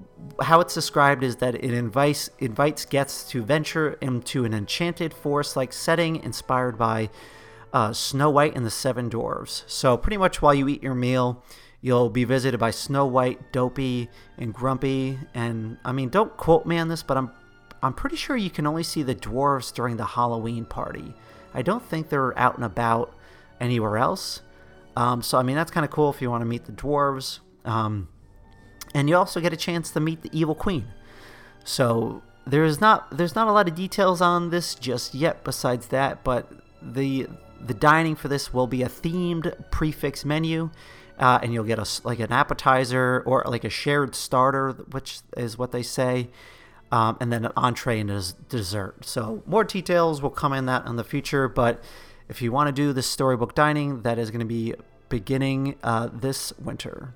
[0.44, 5.74] how it's described is that it invites invites guests to venture into an enchanted forest-like
[5.74, 7.10] setting inspired by
[7.74, 9.64] uh, Snow White and the Seven Dwarfs.
[9.66, 11.44] So pretty much while you eat your meal,
[11.82, 15.18] you'll be visited by Snow White, Dopey, and Grumpy.
[15.34, 17.32] And I mean, don't quote me on this, but I'm
[17.84, 21.14] I'm pretty sure you can only see the dwarves during the Halloween party.
[21.54, 23.14] I don't think they're out and about
[23.60, 24.42] anywhere else.
[24.96, 27.40] Um, so I mean that's kind of cool if you want to meet the dwarves.
[27.66, 28.10] Um,
[28.94, 30.88] and you also get a chance to meet the evil queen.
[31.64, 35.44] So there's not there's not a lot of details on this just yet.
[35.44, 37.28] Besides that, but the
[37.60, 40.70] the dining for this will be a themed prix fixe menu.
[41.20, 45.56] Uh, and you'll get a like an appetizer or like a shared starter, which is
[45.56, 46.30] what they say,
[46.92, 49.06] um, and then an entree and a dessert.
[49.06, 51.48] So more details will come in that in the future.
[51.48, 51.84] But
[52.28, 54.74] if you want to do the storybook dining, that is going to be
[55.10, 57.14] beginning uh, this winter.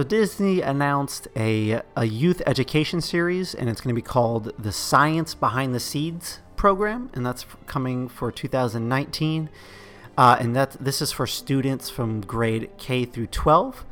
[0.00, 4.72] So Disney announced a, a youth education series, and it's going to be called the
[4.72, 9.50] Science Behind the Seeds program, and that's coming for 2019.
[10.16, 13.84] Uh, and that this is for students from grade K through 12.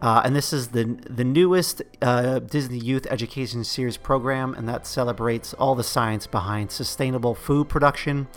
[0.00, 4.86] Uh, and this is the the newest uh, Disney Youth Education Series program, and that
[4.86, 8.28] celebrates all the science behind sustainable food production.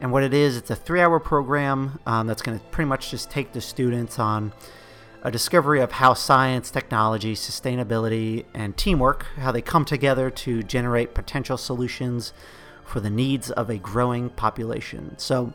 [0.00, 3.28] And what it is, it's a three-hour program um, that's going to pretty much just
[3.28, 4.52] take the students on
[5.22, 11.14] a discovery of how science, technology, sustainability, and teamwork how they come together to generate
[11.14, 12.32] potential solutions
[12.84, 15.14] for the needs of a growing population.
[15.18, 15.52] So,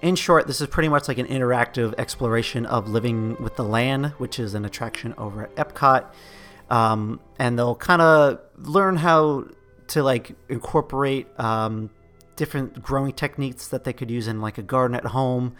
[0.00, 4.06] in short, this is pretty much like an interactive exploration of living with the land,
[4.18, 6.06] which is an attraction over at Epcot.
[6.70, 9.44] Um, and they'll kind of learn how
[9.88, 11.90] to like incorporate um,
[12.36, 15.54] different growing techniques that they could use in like a garden at home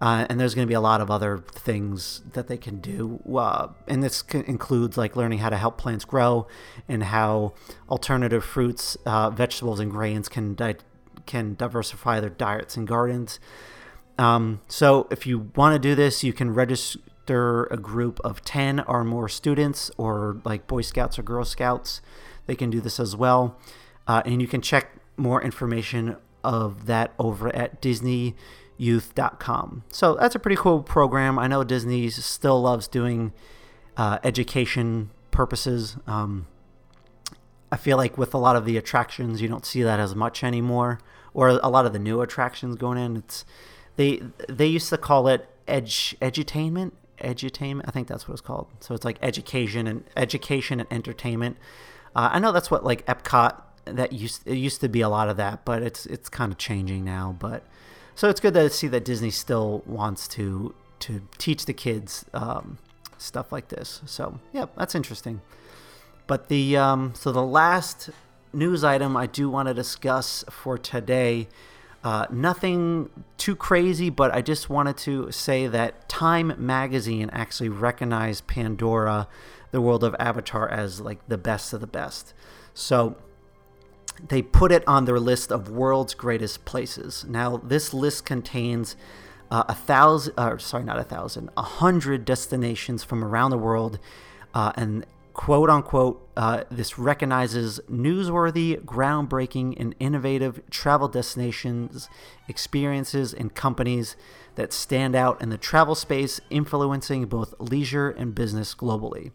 [0.00, 3.20] uh, and there's going to be a lot of other things that they can do.
[3.36, 6.46] Uh, and this includes like learning how to help plants grow
[6.88, 7.52] and how
[7.90, 10.76] alternative fruits, uh, vegetables, and grains can di-
[11.26, 13.40] can diversify their diets and gardens.
[14.18, 18.80] Um, so if you want to do this, you can register a group of 10
[18.80, 22.00] or more students or like Boy Scouts or Girl Scouts.
[22.46, 23.58] They can do this as well.
[24.06, 27.82] Uh, and you can check more information of that over at
[28.78, 29.84] DisneyYouth.com.
[29.88, 31.38] So that's a pretty cool program.
[31.38, 33.32] I know Disney still loves doing
[33.96, 35.96] uh, education purposes.
[36.06, 36.46] Um,
[37.70, 40.42] I feel like with a lot of the attractions, you don't see that as much
[40.42, 41.00] anymore,
[41.34, 43.16] or a lot of the new attractions going in.
[43.16, 43.44] It's
[43.96, 47.82] they they used to call it edge edutainment, edutainment.
[47.84, 48.68] I think that's what it's called.
[48.80, 51.58] So it's like education and education and entertainment.
[52.16, 55.28] Uh, I know that's what like Epcot that used it used to be a lot
[55.28, 57.36] of that, but it's it's kind of changing now.
[57.38, 57.64] But
[58.18, 62.78] so it's good to see that Disney still wants to to teach the kids um,
[63.16, 64.02] stuff like this.
[64.06, 65.40] So yeah, that's interesting.
[66.26, 68.10] But the um, so the last
[68.52, 71.46] news item I do want to discuss for today.
[72.02, 78.48] Uh, nothing too crazy, but I just wanted to say that Time Magazine actually recognized
[78.48, 79.28] Pandora,
[79.70, 82.34] the world of Avatar, as like the best of the best.
[82.74, 83.16] So
[84.26, 87.24] they put it on their list of world's greatest places.
[87.28, 88.96] Now, this list contains
[89.50, 93.98] uh, a thousand, uh, sorry, not a thousand, a hundred destinations from around the world,
[94.54, 102.08] uh, and quote unquote, uh, this recognizes newsworthy, groundbreaking, and innovative travel destinations,
[102.48, 104.16] experiences, and companies
[104.56, 109.30] that stand out in the travel space, influencing both leisure and business globally.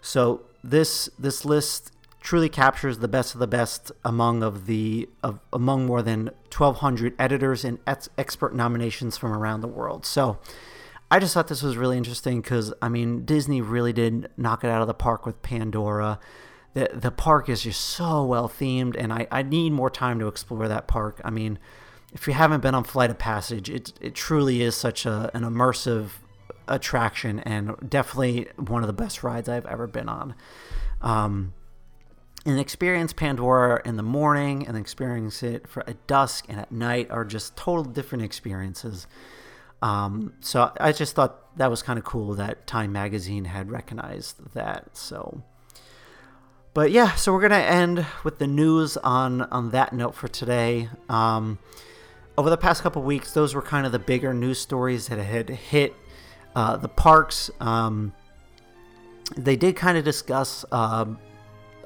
[0.00, 1.92] So this this list
[2.26, 7.14] truly captures the best of the best among of the of among more than 1200
[7.20, 10.04] editors and ex- expert nominations from around the world.
[10.04, 10.40] So
[11.08, 14.70] I just thought this was really interesting because I mean Disney really did knock it
[14.70, 16.18] out of the park with Pandora.
[16.74, 20.26] The the park is just so well themed, and I, I need more time to
[20.26, 21.20] explore that park.
[21.24, 21.60] I mean,
[22.12, 25.44] if you haven't been on Flight of Passage, it it truly is such a an
[25.44, 26.08] immersive
[26.66, 30.34] attraction and definitely one of the best rides I've ever been on.
[31.00, 31.52] Um,
[32.46, 37.10] and experience Pandora in the morning and experience it for at dusk and at night
[37.10, 39.06] are just total different experiences.
[39.82, 44.54] Um, so I just thought that was kind of cool that Time Magazine had recognized
[44.54, 44.96] that.
[44.96, 45.42] So,
[46.72, 50.88] but yeah, so we're gonna end with the news on on that note for today.
[51.08, 51.58] Um,
[52.38, 55.48] over the past couple weeks, those were kind of the bigger news stories that had
[55.50, 55.94] hit
[56.54, 57.50] uh, the parks.
[57.60, 58.12] Um,
[59.36, 61.06] they did kind of discuss uh,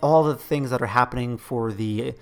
[0.02, 2.14] all the things that are happening for the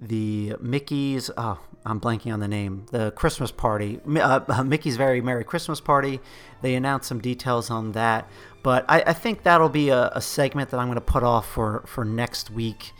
[0.00, 1.30] the Mickey's.
[1.36, 2.86] Oh, I'm blanking on the name.
[2.90, 6.20] The Christmas party, uh, Mickey's Very Merry Christmas Party.
[6.62, 8.28] They announced some details on that,
[8.62, 11.48] but I, I think that'll be a, a, segment that I'm going to put off
[11.48, 12.92] for for next week.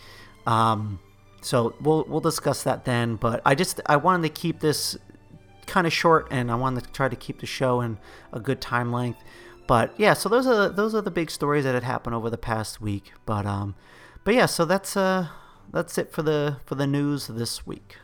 [0.46, 0.98] Um,
[1.42, 3.16] so we'll we'll discuss that then.
[3.16, 4.96] But I just I wanted to keep this
[5.66, 7.98] kind of short, and I wanted to try to keep the show in
[8.32, 9.22] a good time length.
[9.66, 12.38] But yeah, so those are those are the big stories that had happened over the
[12.38, 13.12] past week.
[13.26, 13.74] But um,
[14.24, 15.28] but yeah, so that's uh
[15.72, 17.96] that's it for the for the news this week.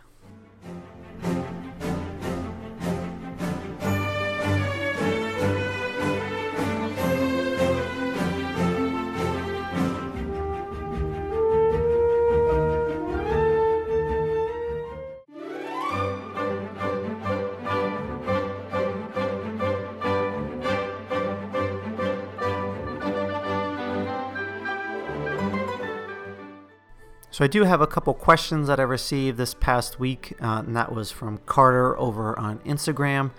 [27.36, 30.74] So I do have a couple questions that I received this past week, uh, and
[30.74, 33.30] that was from Carter over on Instagram.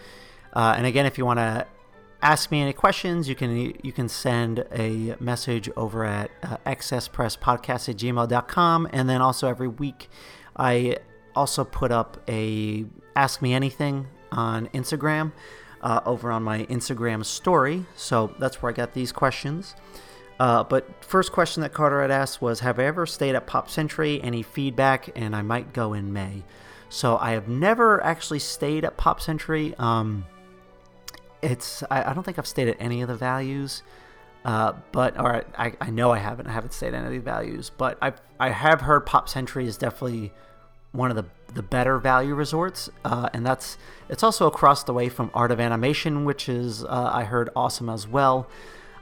[0.54, 1.66] Uh, and again, if you want to
[2.22, 7.90] ask me any questions, you can you can send a message over at uh, excesspresspodcast
[7.90, 8.88] at gmail.com.
[8.94, 10.12] And then also every week,
[10.56, 10.98] I
[11.36, 12.86] also put up a
[13.16, 15.32] Ask Me Anything on Instagram
[15.82, 17.88] uh, over on my Instagram story.
[17.96, 19.74] So that's where I got these questions.
[20.40, 23.70] Uh, but first question that Carter had asked was, "Have I ever stayed at Pop
[23.70, 24.22] Century?
[24.22, 25.10] Any feedback?
[25.16, 26.44] And I might go in May."
[26.90, 29.76] So I have never actually stayed at Pop Century.
[29.78, 30.26] Um,
[31.42, 33.84] it's I, I, don't think I've stayed at any of the values,
[34.46, 36.48] uh, but or I, I know I haven't.
[36.48, 39.68] I haven't stayed at any of the values, but I I have heard Pop Century
[39.68, 40.32] is definitely
[40.92, 43.78] one of the the better value resorts, uh, and that's
[44.10, 47.90] it's also across the way from Art of Animation, which is uh, I heard awesome
[47.90, 48.48] as well.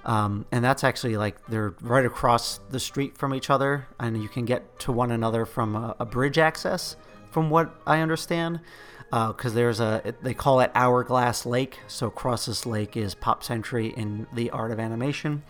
[0.05, 4.29] Um, and that's actually like they're right across the street from each other, and you
[4.29, 6.95] can get to one another from a, a bridge access,
[7.31, 8.59] from what I understand.
[9.11, 11.79] Because uh, there's a, they call it Hourglass Lake.
[11.87, 15.43] So across this lake is Pop Century in the Art of Animation,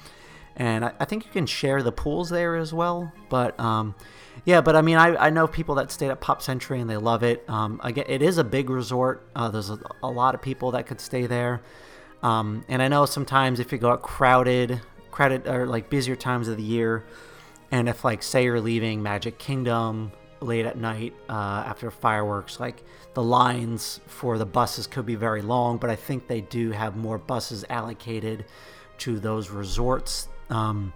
[0.55, 3.11] and I, I think you can share the pools there as well.
[3.29, 3.95] But um,
[4.43, 6.97] yeah, but I mean, I, I know people that stayed at Pop Century and they
[6.97, 7.49] love it.
[7.49, 9.27] Um, again, it is a big resort.
[9.35, 11.61] Uh, there's a, a lot of people that could stay there.
[12.24, 16.47] Um, and I know sometimes if you go out crowded, crowded or like busier times
[16.47, 17.05] of the year,
[17.72, 20.11] and if like say you're leaving Magic Kingdom
[20.41, 22.59] late at night uh, after fireworks.
[22.59, 26.72] Like the lines for the buses could be very long, but I think they do
[26.72, 28.45] have more buses allocated
[28.99, 30.28] to those resorts.
[30.49, 30.93] Um,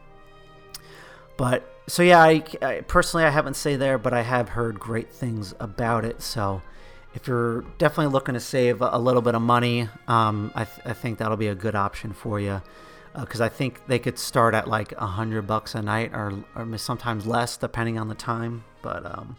[1.38, 5.10] but so yeah, I, I, personally I haven't stayed there, but I have heard great
[5.12, 6.22] things about it.
[6.22, 6.62] So
[7.14, 10.94] if you're definitely looking to save a little bit of money, um, I, th- I,
[10.94, 12.62] think that'll be a good option for you.
[13.20, 16.44] Because uh, I think they could start at like a hundred bucks a night, or,
[16.56, 18.64] or sometimes less, depending on the time.
[18.82, 19.36] But um,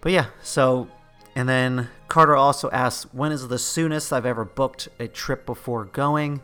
[0.00, 0.26] but yeah.
[0.42, 0.88] So
[1.36, 5.84] and then Carter also asks, when is the soonest I've ever booked a trip before
[5.84, 6.42] going?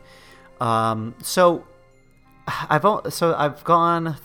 [0.59, 1.65] Um, so
[2.47, 4.17] I've so I've gone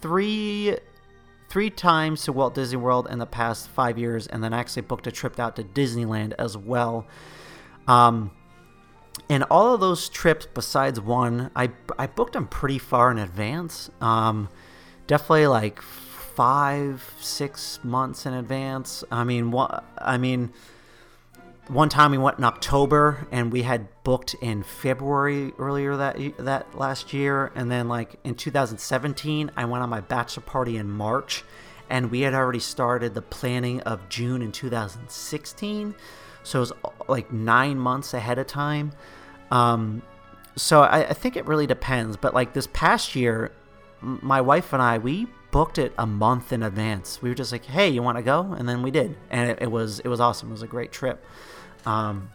[0.00, 0.76] three
[1.50, 5.06] three times to Walt Disney World in the past five years, and then actually booked
[5.06, 7.06] a trip out to Disneyland as well.
[7.86, 8.30] Um,
[9.28, 13.90] and all of those trips, besides one, I I booked them pretty far in advance.
[14.00, 14.48] Um,
[15.06, 19.04] definitely like five, six months in advance.
[19.10, 20.52] I mean, what I mean
[21.68, 26.74] one time we went in October and we had booked in February earlier that that
[26.76, 31.44] last year, and then like in 2017 I went on my bachelor party in March,
[31.88, 35.94] and we had already started the planning of June in 2016,
[36.42, 36.72] so it was
[37.08, 38.92] like nine months ahead of time.
[39.50, 40.02] Um,
[40.56, 43.52] so I, I think it really depends, but like this past year,
[44.00, 47.20] my wife and I we booked it a month in advance.
[47.22, 49.58] We were just like, "Hey, you want to go?" And then we did, and it,
[49.62, 50.48] it was it was awesome.
[50.48, 51.24] It was a great trip.
[51.86, 52.30] Um,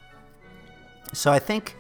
[1.14, 1.76] so I think,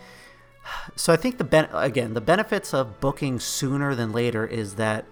[0.95, 5.05] so I think the ben- again the benefits of booking sooner than later is that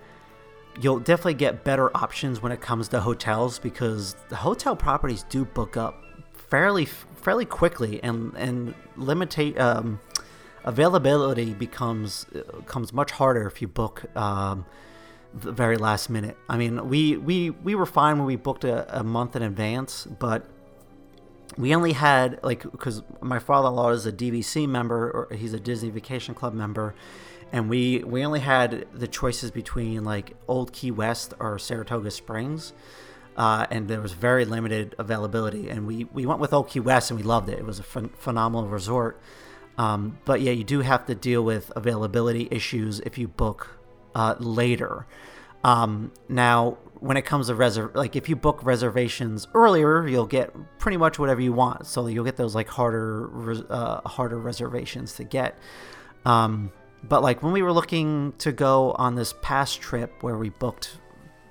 [0.82, 5.46] you'll definitely get better options when it comes to hotels because the hotel properties do
[5.46, 6.04] book up
[6.34, 10.00] fairly fairly quickly and and limitate um,
[10.64, 14.66] availability becomes becomes much harder if you book um,
[15.34, 16.38] the very last minute.
[16.48, 20.06] I mean, we we we were fine when we booked a, a month in advance,
[20.06, 20.46] but
[21.58, 25.90] we only had like because my father-in-law is a DVC member or he's a Disney
[25.90, 26.94] Vacation Club member,
[27.52, 32.74] and we we only had the choices between like Old Key West or Saratoga Springs,
[33.36, 35.70] uh, and there was very limited availability.
[35.70, 37.60] And we we went with Old Key West and we loved it.
[37.60, 39.20] It was a ph- phenomenal resort.
[39.76, 43.80] Um, but yeah, you do have to deal with availability issues if you book
[44.16, 45.06] uh, later.
[45.64, 50.54] Um, now, when it comes to reserve, like if you book reservations earlier, you'll get
[50.80, 51.86] pretty much whatever you want.
[51.86, 53.30] So you'll get those like harder,
[53.70, 55.58] uh, harder reservations to get.
[56.26, 56.72] Um,
[57.04, 60.98] but like when we were looking to go on this past trip where we booked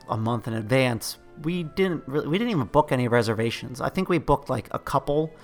[0.08, 3.80] a month in advance, we didn't really, we didn't even book any reservations.
[3.80, 5.34] I think we booked like a couple,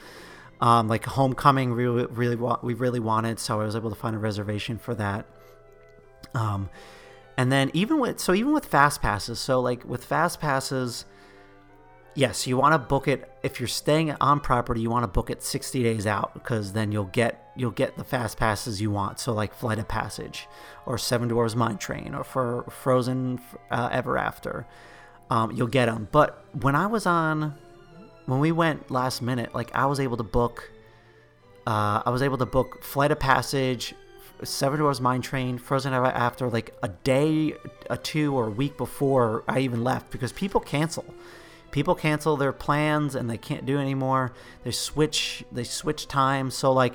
[0.61, 1.75] um, like homecoming.
[1.75, 4.95] We really, really, we really wanted, so I was able to find a reservation for
[4.95, 5.27] that.
[6.35, 6.71] Um,
[7.39, 11.05] and then even with so even with fast passes, so like with fast passes,
[12.17, 15.31] yes, you want to book it if you're staying on property, you want to book
[15.31, 19.21] it 60 days out because then you'll get you'll get the fast passes you want.
[19.21, 20.49] So like Flight of Passage
[20.85, 24.67] or Seven Dwarfs Mine Train or for Frozen uh, Ever After.
[25.31, 26.09] Um, you'll get them.
[26.11, 27.55] But when I was on
[28.27, 30.73] when we went last minute, like I was able to book
[31.69, 33.95] uh, I was able to book Flight of Passage,
[34.43, 37.55] Seven Dwarfs Mine Train, Frozen After, like a day,
[37.91, 41.05] a two, or a week before I even left because people cancel.
[41.71, 44.33] People cancel their plans and they can't do anymore.
[44.65, 46.55] They switch, they switch times.
[46.55, 46.95] So like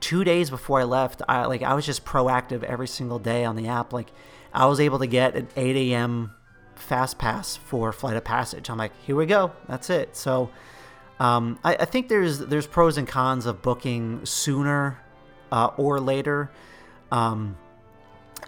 [0.00, 3.56] two days before I left, I like I was just proactive every single day on
[3.56, 3.92] the app.
[3.92, 4.08] Like
[4.52, 6.34] I was able to get an 8 a.m.
[6.74, 8.68] fast pass for Flight of Passage.
[8.68, 10.14] I'm like, here we go, that's it.
[10.14, 10.50] So
[11.18, 15.00] um, I, I think there's there's pros and cons of booking sooner
[15.50, 16.50] uh, or later.
[17.12, 17.56] Um,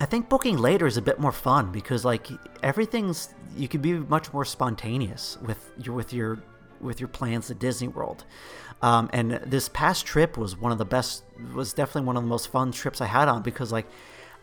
[0.01, 2.27] I think booking later is a bit more fun because like
[2.63, 6.43] everything's you can be much more spontaneous with your with your
[6.81, 8.25] with your plans at Disney World.
[8.83, 11.23] Um, and this past trip was one of the best
[11.55, 13.87] was definitely one of the most fun trips I had on because like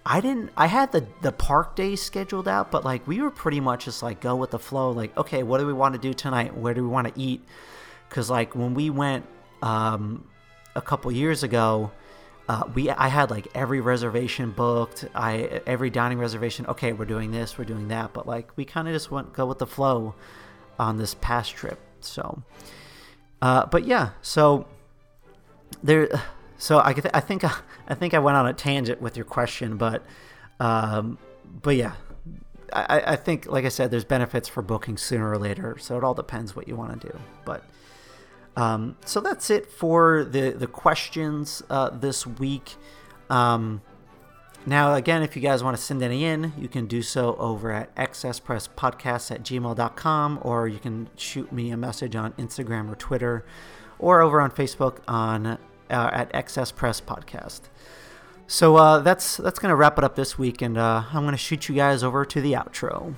[0.05, 3.59] I didn't I had the the park day scheduled out but like we were pretty
[3.59, 6.13] much just like go with the flow like okay what do we want to do
[6.13, 7.43] tonight where do we want to eat
[8.09, 9.25] cuz like when we went
[9.61, 10.27] um,
[10.75, 11.91] a couple years ago
[12.49, 15.05] uh, we I had like every reservation booked.
[15.15, 16.65] I every dining reservation.
[16.67, 19.45] Okay, we're doing this, we're doing that, but like we kind of just went go
[19.45, 20.15] with the flow
[20.79, 21.79] on this past trip.
[22.01, 22.41] So,
[23.41, 24.67] uh, but yeah, so
[25.83, 26.09] there.
[26.57, 27.43] So I I think
[27.87, 30.03] I think I went on a tangent with your question, but
[30.59, 31.17] um,
[31.61, 31.93] but yeah,
[32.73, 35.77] I, I think like I said, there's benefits for booking sooner or later.
[35.79, 37.63] So it all depends what you want to do, but.
[38.55, 42.75] Um, so that's it for the the questions uh, this week.
[43.29, 43.81] Um,
[44.65, 47.71] now, again, if you guys want to send any in, you can do so over
[47.71, 53.43] at excesspresspodcast at gmail.com, or you can shoot me a message on Instagram or Twitter,
[53.97, 55.57] or over on Facebook on uh,
[55.89, 57.61] at Excess Press Podcast.
[58.45, 61.67] So uh, that's that's gonna wrap it up this week, and uh, I'm gonna shoot
[61.69, 63.15] you guys over to the outro.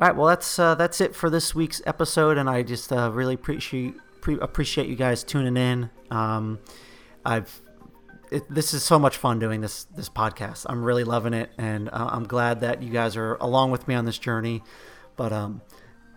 [0.00, 3.10] All right, well that's uh, that's it for this week's episode, and I just uh,
[3.12, 5.90] really appreciate pre- appreciate you guys tuning in.
[6.10, 6.58] Um,
[7.22, 7.60] I've
[8.30, 10.64] it, this is so much fun doing this this podcast.
[10.70, 13.94] I'm really loving it, and uh, I'm glad that you guys are along with me
[13.94, 14.62] on this journey.
[15.16, 15.60] But um,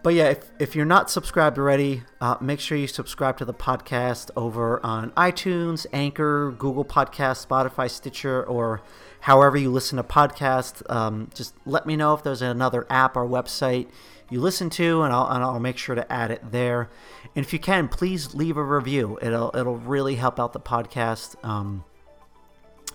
[0.02, 3.54] but yeah, if, if you're not subscribed already, uh, make sure you subscribe to the
[3.54, 8.82] podcast over on iTunes, Anchor, Google Podcast, Spotify, Stitcher, or
[9.24, 10.84] however you listen to podcasts.
[10.92, 13.88] Um, just let me know if there's another app or website
[14.30, 16.90] you listen to, and I'll, and I'll make sure to add it there.
[17.34, 19.18] And if you can, please leave a review.
[19.22, 21.42] It'll it'll really help out the podcast.
[21.44, 21.86] Um,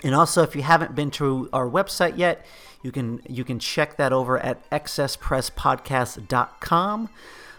[0.05, 2.45] and also, if you haven't been to our website yet,
[2.83, 7.09] you can you can check that over at excesspresspodcast.com.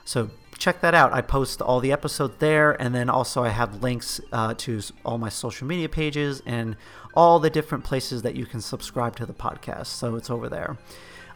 [0.05, 1.13] So check that out.
[1.13, 5.17] I post all the episodes there, and then also I have links uh, to all
[5.17, 6.75] my social media pages and
[7.13, 9.87] all the different places that you can subscribe to the podcast.
[9.87, 10.77] So it's over there.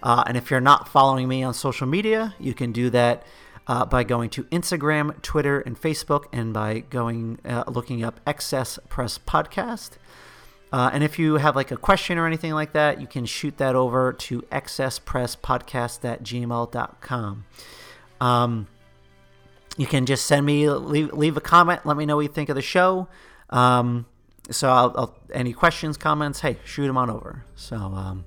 [0.02, 3.24] Uh, and if you're not following me on social media, you can do that
[3.68, 8.78] uh, by going to Instagram, Twitter, and Facebook, and by going uh, looking up Excess
[8.90, 9.92] Press Podcast.
[10.74, 13.58] Uh, and if you have like a question or anything like that, you can shoot
[13.58, 17.46] that over to excesspresspodcast at gmail.com.
[18.20, 18.68] Um,
[19.78, 22.50] you can just send me, leave, leave a comment, let me know what you think
[22.50, 23.08] of the show.
[23.52, 24.08] Um,
[24.52, 27.46] so I'll, I'll, any questions, comments, hey, shoot them on over.
[27.56, 28.26] So, um,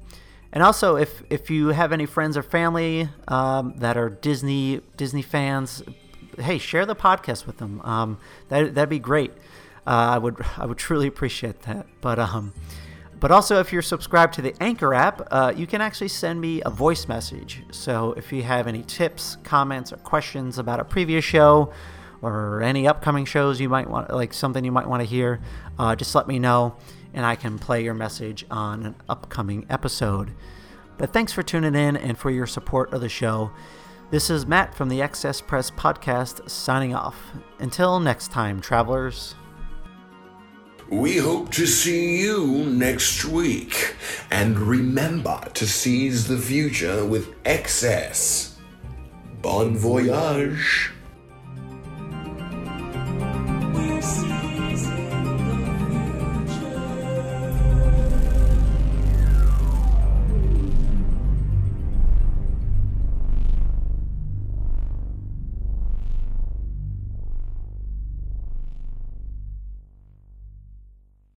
[0.52, 5.22] and also if, if you have any friends or family um, that are Disney Disney
[5.22, 5.82] fans,
[6.38, 7.80] hey, share the podcast with them.
[7.82, 9.32] Um, that that'd be great.
[9.86, 11.86] Uh, I would I would truly appreciate that.
[12.00, 12.54] But um,
[13.18, 16.62] but also if you're subscribed to the Anchor app, uh, you can actually send me
[16.64, 17.62] a voice message.
[17.70, 21.72] So if you have any tips, comments, or questions about a previous show
[22.22, 25.40] or any upcoming shows you might want, like something you might want to hear,
[25.78, 26.76] uh, just let me know,
[27.14, 30.32] and I can play your message on an upcoming episode.
[30.98, 33.50] But thanks for tuning in and for your support of the show.
[34.10, 37.16] This is Matt from the Excess Press Podcast signing off.
[37.58, 39.34] Until next time, travelers.
[40.88, 43.96] We hope to see you next week.
[44.30, 48.56] And remember to seize the future with excess.
[49.42, 50.92] Bon voyage.